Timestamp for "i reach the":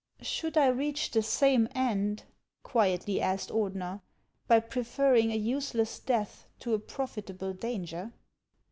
0.57-1.21